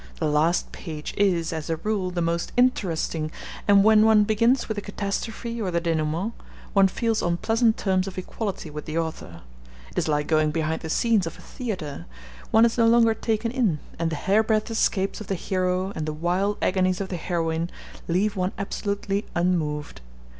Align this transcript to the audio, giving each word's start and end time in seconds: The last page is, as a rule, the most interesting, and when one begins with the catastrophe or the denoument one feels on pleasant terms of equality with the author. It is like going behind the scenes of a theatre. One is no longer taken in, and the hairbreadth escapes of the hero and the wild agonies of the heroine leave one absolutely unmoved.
The 0.19 0.25
last 0.27 0.71
page 0.71 1.13
is, 1.15 1.53
as 1.53 1.69
a 1.69 1.75
rule, 1.75 2.09
the 2.09 2.23
most 2.23 2.51
interesting, 2.57 3.29
and 3.67 3.83
when 3.83 4.03
one 4.03 4.23
begins 4.23 4.67
with 4.67 4.73
the 4.77 4.81
catastrophe 4.81 5.61
or 5.61 5.69
the 5.69 5.79
denoument 5.79 6.33
one 6.73 6.87
feels 6.87 7.21
on 7.21 7.37
pleasant 7.37 7.77
terms 7.77 8.07
of 8.07 8.17
equality 8.17 8.71
with 8.71 8.85
the 8.85 8.97
author. 8.97 9.41
It 9.91 9.99
is 9.99 10.07
like 10.07 10.25
going 10.25 10.49
behind 10.49 10.81
the 10.81 10.89
scenes 10.89 11.27
of 11.27 11.37
a 11.37 11.41
theatre. 11.43 12.07
One 12.49 12.65
is 12.65 12.79
no 12.79 12.87
longer 12.87 13.13
taken 13.13 13.51
in, 13.51 13.77
and 13.99 14.09
the 14.09 14.15
hairbreadth 14.15 14.71
escapes 14.71 15.21
of 15.21 15.27
the 15.27 15.35
hero 15.35 15.93
and 15.95 16.07
the 16.07 16.13
wild 16.13 16.57
agonies 16.63 16.99
of 16.99 17.09
the 17.09 17.17
heroine 17.17 17.69
leave 18.07 18.35
one 18.35 18.53
absolutely 18.57 19.25
unmoved. 19.35 20.01